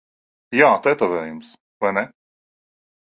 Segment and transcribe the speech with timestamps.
[0.59, 1.53] Jā, tetovējums.
[1.85, 2.07] Vai ne?